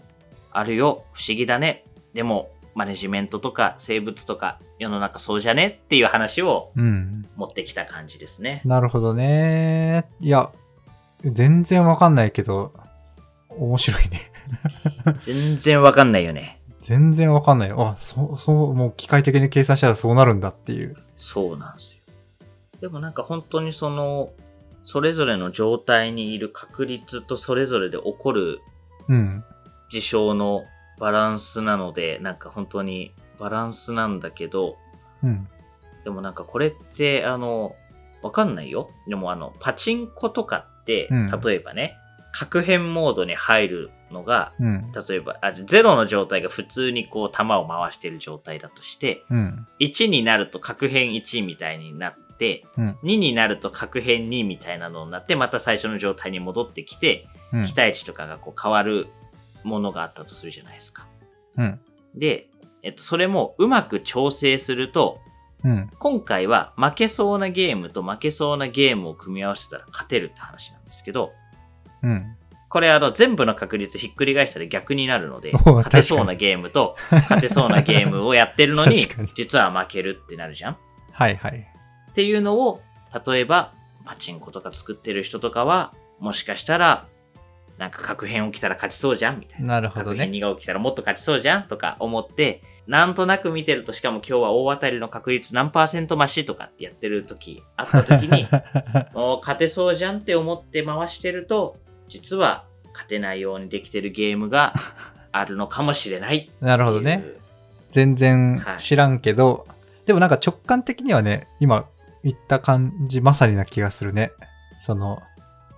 [0.52, 1.04] あるよ。
[1.12, 1.84] 不思議だね。
[2.12, 7.24] でもマネジメントとか生物とか世の中そうじゃねっていう話をうん。
[7.36, 8.62] 持ってきた感じですね。
[8.64, 10.08] なるほどね。
[10.20, 10.50] いや、
[11.24, 12.72] 全然わかんないけど、
[13.48, 14.20] 面白いね。
[15.20, 16.60] 全然わかんないよね。
[16.80, 17.80] 全然わかんないよ。
[17.80, 20.96] あ、そう、そう、もう機械的に計算したらそうなるんだっていう。
[21.16, 22.00] そうなんですよ。
[22.80, 24.30] でもなんか本当にその、
[24.82, 28.60] それぞれの状態にいる確率とそれぞれで起こる
[29.08, 29.44] うん。
[29.90, 30.64] 事象の
[30.98, 34.76] バランスなので、なんか本当にバランスなんだけど、
[35.22, 35.48] うん。
[36.04, 37.74] でもなんかこれって、あの、
[38.22, 38.90] わかんないよ。
[39.08, 41.96] でもあの、パチンコとかって、うん例えばね、
[42.32, 44.92] 核変モードに入るのが、うん。
[44.92, 49.66] 例えば、あ、ゼロの状態が普通にこう弾を回してる状態だとして、うん。
[49.80, 52.98] 1になると核変1みたいになって、うん。
[53.02, 57.64] 2になると核変2みたいなのになって、また最初の状態に戻ってきて、うん。
[57.64, 59.08] 期待値とかがこう変わる
[59.64, 61.06] ものがあったとするじゃないですか。
[61.56, 61.80] うん。
[62.14, 62.48] で、
[62.82, 65.20] えっと、それもうまく調整すると、
[65.64, 65.90] うん。
[65.98, 71.32] 今回は負けそうなゲームと負けそうなゲームを組み合わせたら勝てるって話なんですけど、
[72.02, 72.36] うん。
[72.68, 78.96] これあの全部の確率ひっくり返したら逆になるので、 お勝てそうなゲームと勝てそうなゲームをやってるのに
[79.34, 80.76] 実は負けるってなるじゃん
[81.12, 81.66] はいはい。
[82.10, 82.80] っていうのを、
[83.26, 83.72] 例えば、
[84.04, 87.06] パチンコとか作ってる人とかは、もしかしたら、
[87.76, 89.74] なんか核変起きたら勝ちそうじゃんみたいな。
[89.74, 90.24] なるほどね。
[90.24, 98.48] 2が起きたらもっと勝ちそうじゃんとか思って、なんとなく見てると、しかも今日は大当たりの確率何パーセント増しとかってやってる時、あった時に、
[99.14, 101.76] もう勝てそうじゃんって思って回してると、
[102.08, 104.74] 実は勝てないようにできてるゲームが
[105.30, 106.50] あるのかもしれない。
[106.60, 107.24] なるほどね。
[107.92, 109.68] 全然知らんけど、
[110.04, 111.86] でもなんか直感的にはね、今
[112.24, 114.32] 言った感じ、まさにな気がするね。
[114.80, 115.29] その、で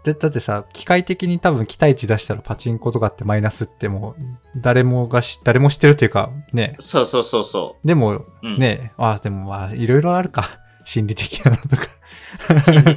[0.04, 4.22] だってさ、機械的に多分期待値出したらパチンコとかってマイナスってもう、
[4.56, 6.74] 誰もがし、誰も知ってるというか、ね。
[6.80, 8.26] そうそうそうそでも、う。
[8.42, 10.58] うん、ね、あ、でもまあ、いろいろあるか。
[10.84, 11.86] 心理的なのとか。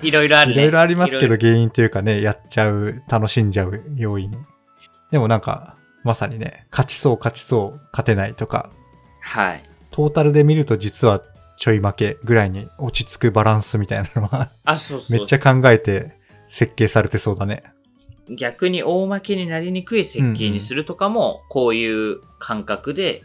[0.01, 0.57] いろいろあるね。
[0.63, 4.31] いろいろありますけど、原因というかね、やっちゃう、楽しんじゃう要因。
[5.11, 8.71] でもなんか、まさにね、勝ちそう勝ちそう、勝てないとか、ろ
[9.21, 9.63] はい。
[9.91, 11.21] トータルで見ると実は
[11.57, 15.17] ちょい負けぐらいに落ち着くバランスみたいなのは、あ、そうそう。
[15.17, 17.63] めっちゃ考えて設計されてそうだね。
[18.29, 23.23] 逆に大負けになりにくい設計にするとかも、こういう感覚で、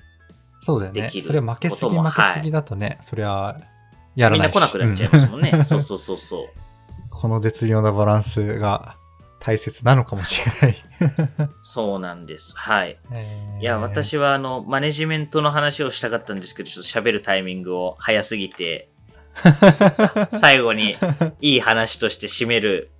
[0.61, 1.21] そうだよねでき。
[1.21, 3.57] るそれは負けすぎ負けすぎだとね、そりゃ、
[4.15, 5.65] やらみんな来なくなっちゃいうんますもんね。
[5.65, 6.47] そうそうそうそう。
[7.09, 8.97] この絶妙なバランスが
[9.41, 10.77] 大切なのかもしれない。
[11.63, 12.55] そうなんです。
[12.57, 12.99] はい。
[13.11, 18.91] えーいや、私はあの、マネジメントの話をしたかったんですけど、ちょっと喋るタイミングを早すぎて、
[20.39, 20.97] 最後に
[21.41, 22.91] いい話として締める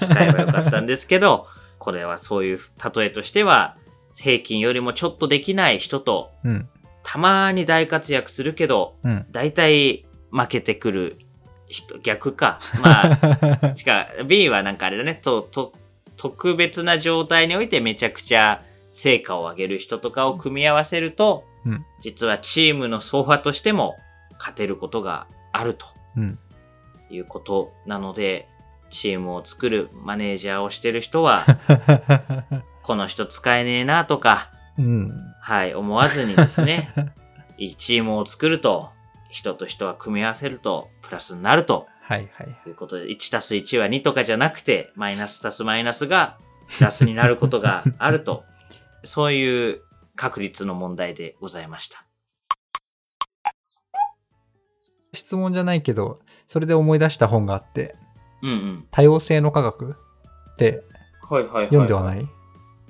[0.00, 1.46] 使えばよかったんですけど、
[1.78, 2.60] これはそういう
[2.94, 3.76] 例えとしては、
[4.16, 6.68] 平均よりもちょっとできない人と、うん。
[7.02, 9.26] たまに大活躍するけど、うん。
[9.30, 11.18] 大体負けてくる
[11.68, 12.60] 人、逆か。
[12.82, 13.12] ま
[13.70, 15.72] あ、 しか、B はなんかあれだね、と、と、
[16.16, 23.96] 特別な状態においてめちゃくちゃ成果を上げる人とかを組み合わせると、うん実はチームの総和としても
[24.38, 26.38] 勝てることがあるとうん。
[27.10, 28.48] いうことなので、
[28.94, 31.44] チームを作るマネージャーをしてる人は、
[32.82, 35.12] この人使えねえなとか、うん。
[35.40, 36.90] はい、思わずにですね、
[37.58, 38.90] いいチームを作ると、
[39.30, 42.60] 人と人は組み合わせると、プラスになるとはいはい。
[42.62, 46.38] ということで、1たす1は2とかじゃなくて、マイナスたすマイナスが
[46.76, 48.44] プラスになることがあると、
[49.04, 49.80] そういう
[50.14, 52.04] 確率の問題でございました。
[55.14, 57.96] 質問じゃないけど、それで思い出した本があって、
[58.44, 58.84] うんうん。
[58.90, 59.96] 多様性の科学
[60.52, 60.84] って
[61.22, 62.28] 読んではない？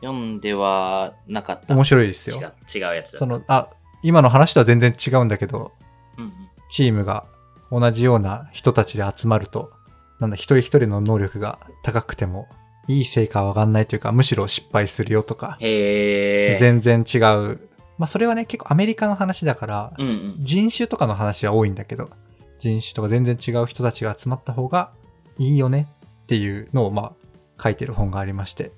[0.01, 1.75] 読んではなかった。
[1.75, 2.37] 面白いですよ。
[2.75, 3.69] 違うやつだその、あ、
[4.03, 5.73] 今の話とは全然違うんだけど、
[6.19, 6.33] うんうん。
[6.69, 7.25] チームが
[7.71, 9.73] 同じような人たちで集まると、
[10.21, 12.49] なんだ、一人一人の能力が高くても、
[12.87, 15.57] いい成果は上がんないというか、むしろ失敗するよとか。
[15.61, 17.69] 全然違う。
[17.97, 20.37] まあ、それはね、結構アメリカの話だから、うんうん。
[20.40, 22.11] 人種とかの話は多いんだけど、
[22.59, 24.93] 人種とか全然違う人たちが集まった方が
[25.38, 25.88] いいよね
[26.23, 27.14] っていうのを、ま
[27.59, 28.73] あ、書いてる本がありまして、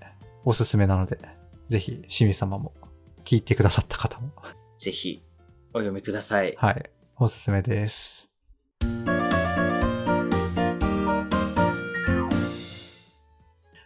[0.44, 1.18] おすすめなので、
[1.68, 2.72] ぜひ、しみ様も、
[3.24, 4.30] 聞いてくださった方も、
[4.78, 5.22] ぜひ、
[5.74, 6.54] お読みください。
[6.56, 8.28] はい、おすすめです。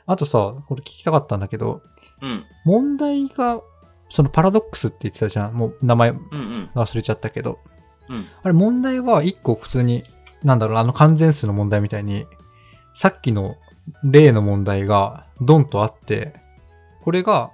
[0.06, 1.82] あとさ、これ聞きたかったんだけど、
[2.20, 2.44] うん。
[2.64, 3.60] 問題が、
[4.08, 5.54] そのパラドックスって言ってたじゃん。
[5.54, 6.70] もう名前うんうん。
[6.74, 7.60] 忘れちゃったけど。
[8.08, 8.26] うん。
[8.42, 10.02] あれ問題は一個普通に、
[10.42, 12.26] なんだろう、あの完全数の問題みたいに、
[13.00, 13.56] さっきの
[14.04, 16.34] 例の問題がドンとあって、
[17.00, 17.50] これが、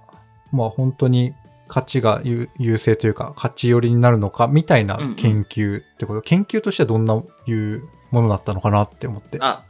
[0.51, 1.35] まあ本当に
[1.69, 9.39] 価値が優優勢というか、価値寄りになるのかみたいなうんうん研究ってこと、研究としてはどんないうものだったのかなって思って。
[9.41, 9.63] あ、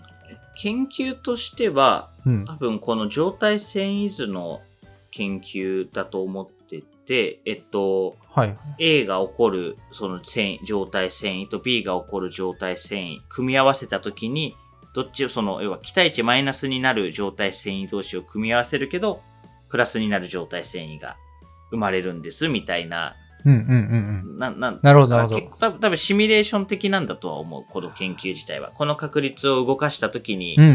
[0.57, 2.55] 研究としては、うん多。
[2.55, 4.63] 分この状態遷移図の
[5.11, 8.57] 研究だと思ってて、えっと、はい。
[8.79, 14.57] A が起こるその遷移状態遷移と B が起こる状態遷移、組み合わせたときに、
[14.97, 19.21] どっちをその、要は期待値マイナスになる状態遷移同士を組み合わせるけど、
[19.69, 21.19] プラスになる状態遷移が
[21.71, 23.15] 生まれるんです、みたいな。
[23.45, 24.39] うんうんうんうん。
[24.39, 28.71] な、な、なるほどなるほど結構多分多分シミュレーション的なんだとは思う、この研究自体は。
[28.71, 30.71] この確率を動かしたときにうん、う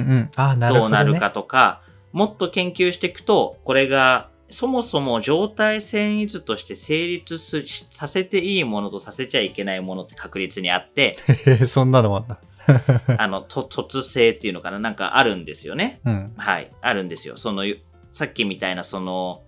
[0.56, 0.80] なるほど、ね。
[0.82, 1.82] どうなるかとか、
[2.12, 11.18] もっと研究していくと、これがそもそも状態遷移図として成立すさせていいものとさせちゃいけないものって確率にあって、
[11.66, 12.40] そんなのもあんだ。
[13.18, 14.80] あの、と突性っていうのかな？
[14.80, 16.02] なんかあるんですよね。
[16.06, 16.34] うん。
[16.38, 16.72] はい。
[16.82, 17.38] あるんですよ。
[17.38, 17.64] その、
[18.12, 19.42] さっきみたいなその、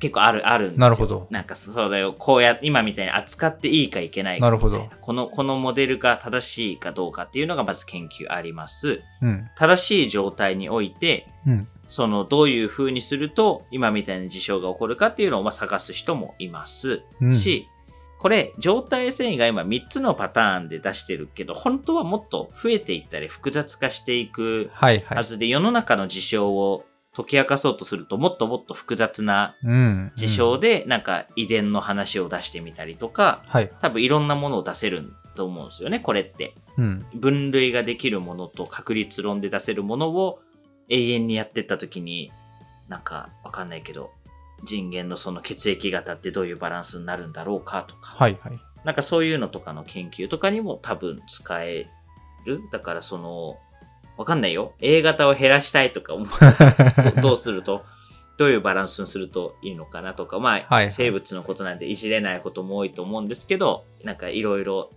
[0.00, 0.80] 結構ある、あるんですよ。
[0.80, 2.14] なるほどなんかそうだよ。
[2.18, 9.00] こうや、今みたいに扱っていいかいけないかなるほどこの、このモデルが正しいかどうかっていうのがまず研究あります。
[9.22, 9.46] うん。
[9.56, 11.68] 正しい状態において、うん。
[11.86, 17.66] そのどういう風にすると今みたいな事象が起こるかっていうのをまあ探す人もいますうんし、
[18.18, 25.16] これ状態遷移が今3つのパターンで出してるけど本当はもっと増えていったり複雑化していくはいはい。
[25.18, 30.12] はずで、世の中の事象を解き明かそうとするともっともっと複雑なうん。
[30.16, 33.70] 事象でなんか遺伝の話を出してみたりとかはい。
[33.80, 36.54] 多分いろんなものを出せると思うんですよねこれって。
[36.76, 37.06] うん。
[37.14, 40.40] 分類ができるものと確率論で出せるものを
[40.88, 42.32] 永遠にやってった時に
[42.88, 44.10] なんかわかんないけど
[44.64, 48.60] 人間のその血液型ってどういうバランスになるんだろうかとか、はいはい。
[48.84, 51.88] なんかそういうのとかの研究とかにも多分使え
[52.44, 52.62] る。
[52.72, 53.58] だからその、
[54.16, 54.74] わかんないよ。
[54.80, 56.28] A 型を減らしたいとか思う。
[57.14, 57.84] と どうすると、
[58.36, 60.90] どういうバランスにするといいのかなとか、まあ、はいはい。
[60.90, 64.90] 生物のことなんでいじれないことも多いと思うんですけど、なんかいろいろ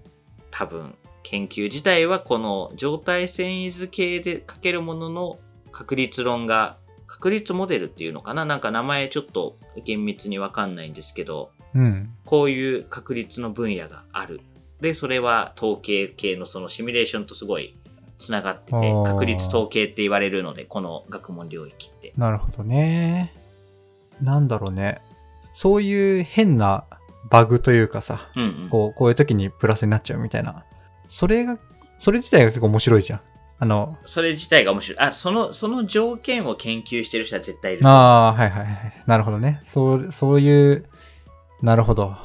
[0.50, 5.40] 多分研究自体はこの状態遷移図系で書けるものの
[5.72, 6.78] 確率論が、
[7.12, 8.46] 確率モデルっていうのかな？
[8.46, 12.14] なんか名前ちょっと厳密にわかんないんですけど、うん。
[12.24, 14.40] こういう確率の分野がある。
[14.80, 17.76] で、それは統計系のそのシミュレーションとすごい
[18.18, 22.14] つながってて確率統計って言われるので、この学問領域って。
[22.16, 23.34] なるほどね。
[24.22, 25.02] なんだろうね。
[25.52, 26.86] そういう変な
[27.30, 28.70] バグというかさ、うんうん。
[28.70, 30.64] こう、こういう時にプラスになっちゃうみたいな。
[31.10, 31.60] それが、
[31.98, 33.22] それ自体が結構面白いじゃん。
[33.62, 35.00] あの、それ自体が面白い。
[35.00, 37.88] あ、その、その条件を研究してる人は絶対いる。
[37.88, 39.04] ああ、はいはいはい。
[39.06, 39.62] なるほどね。
[39.64, 40.90] そう、そういう、
[41.62, 42.18] なるほど。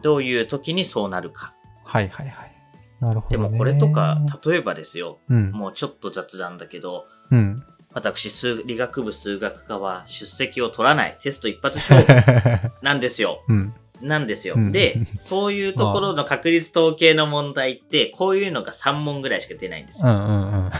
[0.00, 1.52] どういう時にそうなるか。
[1.84, 2.52] はいはいはい。
[2.98, 3.48] なるほど、ね。
[3.48, 5.18] でもこれとか、例えばですよ。
[5.28, 5.50] うん。
[5.50, 7.62] もうちょっと雑談だけど、うん。
[7.92, 11.18] 私、数理学部数学科は出席を取らない。
[11.20, 13.44] テスト一発勝負なんですよ。
[13.50, 13.74] うん。
[14.00, 14.54] なんですよ。
[14.56, 20.10] うんで、そういうところの確率統計の問題って、こういうのが3問ぐらいしか出ないんですよ。
[20.10, 20.70] うんうん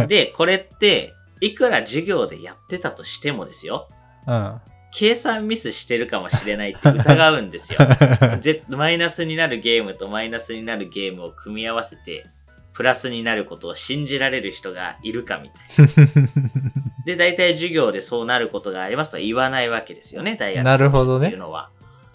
[0.00, 0.06] うん。
[0.08, 3.88] で、これって、いくら授業でやってたとしてもですよ、
[4.28, 4.60] うん。
[4.92, 7.80] 計算ミスしてるかもしれないって疑うんですよ。
[8.40, 12.24] ぜマイナスになるゲームとマイナスになるゲームを組み合わせて、
[12.72, 16.28] プラスになることを信じられる人がいるかみたいな。
[17.04, 21.40] で、大体授業でそうなることがありますとは言わないわけですよね、大学なるほどねっていう。
[21.40, 21.70] のは。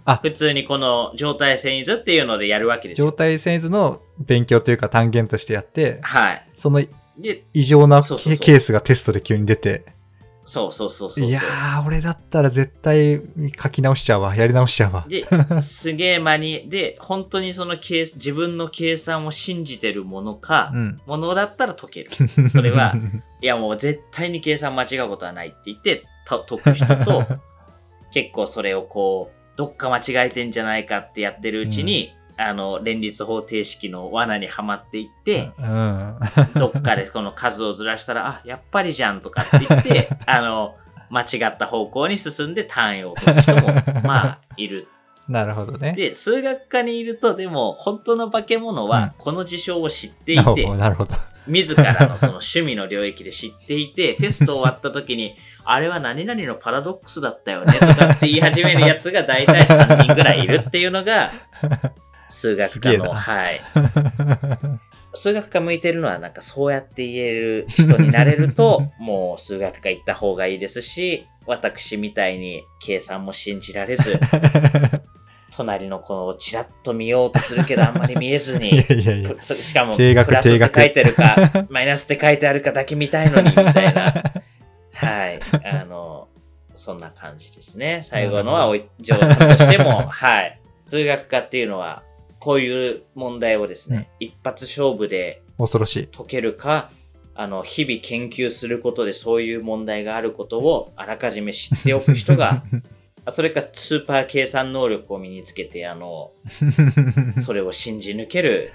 [0.09, 3.07] あ普通にこの状態遷移図っていうのでやるわけですよ。
[3.07, 6.47] 状態遷移図の勉強というか単元としてやって、はい。
[6.55, 6.81] その
[7.17, 9.85] で、異常なケースがテストで急に出て、
[10.47, 11.25] そうそうそうそう。
[11.25, 13.21] いやー、俺だったら絶対
[13.61, 14.33] 書き直しちゃうわ。
[14.33, 15.05] やり直しちゃうわ。
[15.05, 15.27] で、
[15.61, 21.01] すげえ間に、で、本当にその計自分の計算を信じてるものか、うん。
[21.05, 22.49] ものだったら解ける。
[22.49, 22.95] それは、
[23.43, 27.25] いやもう絶対に計算間違うことはないって言ってと解く人と、
[28.13, 36.19] 結構それをこう、どっか間違えてんじゃないかってやってるうちに、あの、連立方程式の罠にはまっていって、うん。
[36.55, 40.75] どっかでこの数をずらしたら、あ、やっぱりじゃんとかって言って、 あの、
[41.09, 43.73] 間違った方向に進んで単位を落とす人も、
[44.05, 44.87] まあ、いる。
[45.27, 45.93] なるほどね。
[45.93, 51.15] で、数学科にいると、でも、本当の化け物うんは、この事象を知っていて、おなるほど。
[51.47, 55.35] 自らのその趣味の領域で知っていて、テスト終わった時に、
[55.69, 61.29] あれは何々のパラドックスだったよねとかって言い始めるやつが大体3人ぐらいいるっていうのが、
[62.29, 63.59] 数学科の、はい。
[65.13, 74.17] 数学科向いてるのはなんかそうやって言える人になれると、 もう数学科行った方がいいですし、私みたいに計算も信じられず、
[75.51, 84.13] 隣の子をチラッと見ようとするけどあんまり見えずいにしかも、プラスって書いてるか、マイナスって書いてあるかだけ見たいのに、みたいな。
[84.97, 85.39] はい。
[85.63, 86.27] あの、
[86.75, 88.01] そんな感じですね。
[88.05, 90.59] 最後のはおい冗談としても、 はい。
[90.87, 92.03] 数学科っていうのは、
[92.39, 96.07] こういう問題をですね、一発勝負で恐ろしい。
[96.07, 96.91] 解けるか、
[97.35, 102.63] あの、日々研究することでそういう問題があることをあらかじめ知っておく人が、
[103.25, 106.31] あそれかスーパー計算能力を身につけて、あの、
[107.39, 108.71] それを信じ抜ける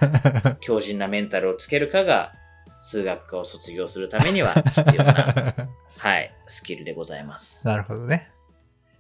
[0.61, 2.35] 強靭なメンタルをつけるかが、
[2.83, 5.55] 数学科を卒業するためには必要な、
[5.97, 7.66] はい、スキルでございます。
[7.66, 8.31] なるほどね。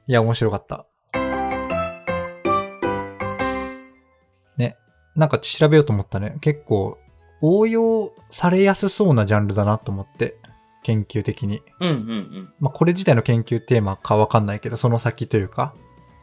[0.06, 0.86] いや、面白かった。
[4.56, 4.76] ね。
[5.16, 6.36] なんか調べようと思ったね。
[6.40, 6.96] 結構、
[7.40, 10.38] 応用されやすそうなジャンルだなと思って。
[10.84, 11.62] 研究的に。
[11.80, 12.54] うんうんうん。
[12.60, 15.74] まあ、これ自体の研究テーマかわかんないけど、その先というか、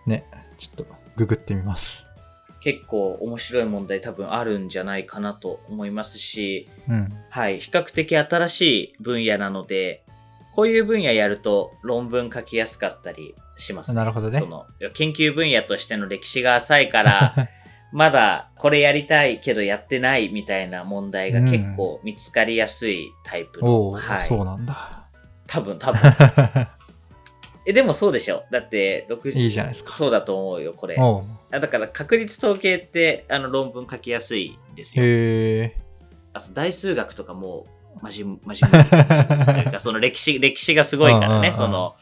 [0.05, 0.25] ね。
[0.57, 2.05] ちょっと、ググってみます。
[2.61, 7.09] 結構面白い問題多分あるんじゃないかなと思いますし、うん。
[7.29, 10.03] はい、比較的新しい分野なので、
[10.53, 17.35] こういう分野やると論文書きやすかったりします、なるほどねその研究分野としての歴史が浅いから、
[17.93, 25.05] まだこれやりたいけどやってないみたいな問題が結構見つかりやすいタイプの、おお、はい、そうなんだ。
[25.47, 26.01] 多分多分。
[27.69, 28.45] え、でもそうでしょ。
[28.49, 30.97] だって、60いいじゃないですかそうだと思うよ、これ。
[31.51, 35.05] だから確率統計ってあの論文書きやすいんですよ。
[35.05, 35.77] へえ。
[36.33, 37.67] あそう大数学とかも
[38.01, 41.95] まじ、まじ、というか、 その歴史、歴史がすごいからね、その、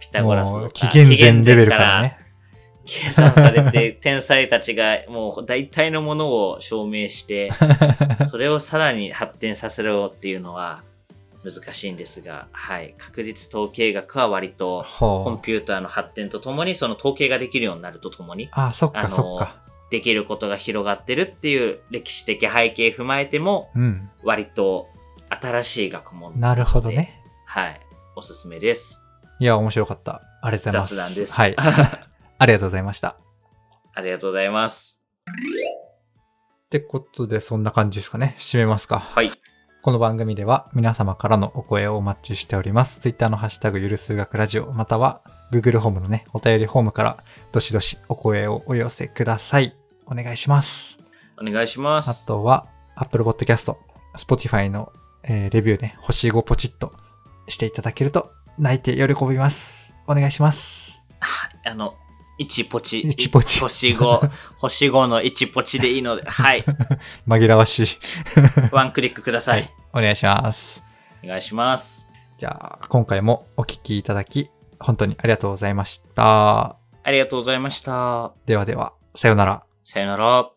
[0.00, 0.70] ピタゴラスとか。
[0.72, 2.16] 紀元前レベルからね。
[2.86, 7.50] 計算されて、天才たちがもう大体のものを証明して、
[8.30, 10.82] それをさらに発展させろっていうのは
[11.44, 12.94] 難しいんですが、はい。
[12.98, 15.40] 確率統計学は割と、コン。
[15.40, 19.62] ピューターの発展とともに、その統計ができるようになるとともに、あ、そっあのかそっか。
[19.90, 24.10] できることが広がってるっていう歴史的背景踏まえても、うん。
[24.22, 24.88] 割と
[25.30, 27.22] 新しい学問なるほどね。
[27.46, 27.80] はい。
[28.16, 29.00] おすすめです。
[29.38, 30.22] いや、面白かった。
[30.42, 30.94] ありがとうございます。
[30.94, 31.32] 雑談です。
[31.32, 31.56] はい。
[32.38, 33.16] ありがとうございました。
[33.94, 35.02] ありがとうございます。
[36.66, 38.36] ってことで、そんな感じですかね。
[38.38, 39.00] 締めますか。
[39.00, 39.32] はい。
[39.82, 43.00] この番組では皆様からのお声をお待ちしております。
[43.00, 49.74] Twitter のハッシュタグゆる数学ラジオ、または Google ホームのね、お便りフォームからどしどしお声をお寄せください。
[50.04, 50.98] お願いします。
[51.40, 52.26] お願いしまあす。
[52.26, 53.74] とは Apple Podcast、
[54.18, 56.92] Spotify の、えーレビューね、星5ポチッと
[57.48, 59.94] していただけると泣いて喜びます。
[60.06, 61.00] お願いします。
[61.64, 61.94] あの、
[62.40, 63.00] 1ポチ。
[63.00, 66.64] 一ポチ 星5、星5の1ポチでいいので、はい。
[67.28, 67.86] 紛らわしい。
[68.72, 69.70] ワンクリックください。
[69.92, 70.82] お願いします。
[71.22, 72.08] お願いします。
[72.38, 76.76] じゃあ、今回もお聞きいただき、本当にありがとうございました。
[77.02, 78.32] ありがとうございました。
[78.46, 79.62] ではでは、さようなら。
[79.84, 80.50] さよなら。